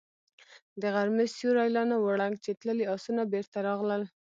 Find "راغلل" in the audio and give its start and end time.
3.67-4.03